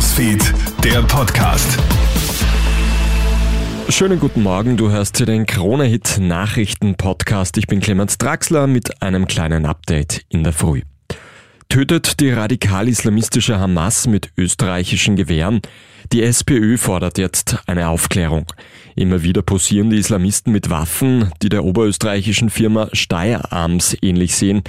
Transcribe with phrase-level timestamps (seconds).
[0.00, 1.78] Newsfeed, der Podcast.
[3.90, 7.58] Schönen guten Morgen, du hörst hier den Krone-Hit Nachrichten-Podcast.
[7.58, 10.80] Ich bin Clemens Draxler mit einem kleinen Update in der Früh.
[11.68, 15.60] Tötet die radikal-islamistische Hamas mit österreichischen Gewehren?
[16.12, 18.46] Die SPÖ fordert jetzt eine Aufklärung.
[18.96, 24.62] Immer wieder posieren die Islamisten mit Waffen, die der oberösterreichischen Firma Steyr Arms ähnlich sehen.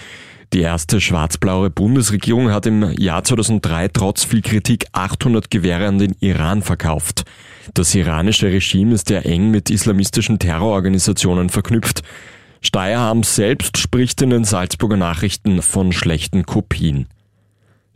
[0.53, 6.13] Die erste schwarz-blaue Bundesregierung hat im Jahr 2003 trotz viel Kritik 800 Gewehre an den
[6.19, 7.23] Iran verkauft.
[7.73, 12.01] Das iranische Regime ist ja eng mit islamistischen Terrororganisationen verknüpft.
[12.59, 17.07] Steierham selbst spricht in den Salzburger Nachrichten von schlechten Kopien.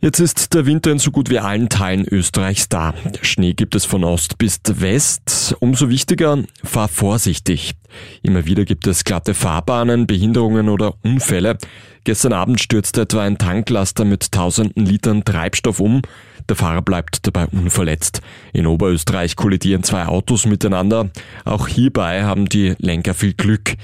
[0.02, 2.92] Jetzt ist der Winter in so gut wie allen Teilen Österreichs da.
[3.22, 5.56] Schnee gibt es von Ost bis West.
[5.60, 7.74] Umso wichtiger, fahr vorsichtig.
[8.22, 11.56] Immer wieder gibt es glatte Fahrbahnen, Behinderungen oder Unfälle.
[12.04, 16.02] Gestern Abend stürzte etwa ein Tanklaster mit tausenden Litern Treibstoff um.
[16.46, 18.20] Der Fahrer bleibt dabei unverletzt.
[18.52, 21.08] In Oberösterreich kollidieren zwei Autos miteinander.
[21.46, 23.76] Auch hierbei haben die Lenker viel Glück.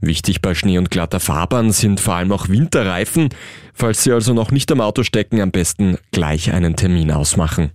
[0.00, 3.30] Wichtig bei Schnee und glatter Fahrbahn sind vor allem auch Winterreifen.
[3.74, 7.70] Falls Sie also noch nicht am Auto stecken, am besten gleich einen Termin ausmachen.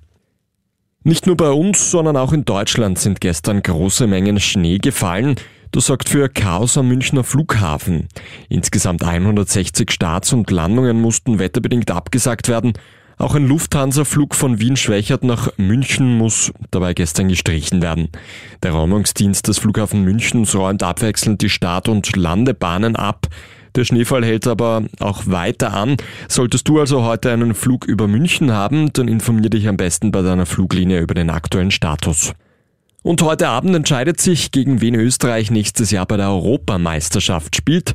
[1.03, 5.35] Nicht nur bei uns, sondern auch in Deutschland sind gestern große Mengen Schnee gefallen.
[5.71, 8.07] Das sorgt für Chaos am Münchner Flughafen.
[8.49, 12.73] Insgesamt 160 Starts und Landungen mussten wetterbedingt abgesagt werden.
[13.21, 18.09] Auch ein Lufthansa-Flug von Wien-Schwächert nach München muss dabei gestern gestrichen werden.
[18.63, 23.27] Der Räumungsdienst des Flughafen Münchens räumt abwechselnd die Start- und Landebahnen ab.
[23.75, 25.97] Der Schneefall hält aber auch weiter an.
[26.29, 30.23] Solltest du also heute einen Flug über München haben, dann informier dich am besten bei
[30.23, 32.33] deiner Fluglinie über den aktuellen Status.
[33.03, 37.93] Und heute Abend entscheidet sich, gegen wen Österreich nächstes Jahr bei der Europameisterschaft spielt.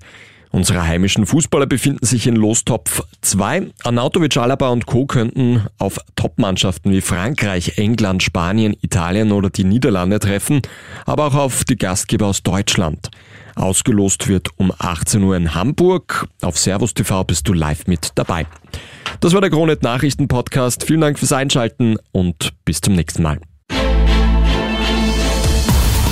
[0.50, 3.68] Unsere heimischen Fußballer befinden sich in Lostopf 2.
[3.84, 5.06] Arnautovic, Alaba und Co.
[5.06, 10.62] könnten auf Topmannschaften wie Frankreich, England, Spanien, Italien oder die Niederlande treffen,
[11.04, 13.10] aber auch auf die Gastgeber aus Deutschland.
[13.56, 16.28] Ausgelost wird um 18 Uhr in Hamburg.
[16.42, 18.46] Auf Servus TV bist du live mit dabei.
[19.20, 20.84] Das war der Kronet Nachrichten Podcast.
[20.84, 23.40] Vielen Dank fürs Einschalten und bis zum nächsten Mal.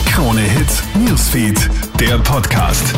[0.07, 1.69] Krone Hits, Newsfeed,
[2.01, 2.95] der Podcast.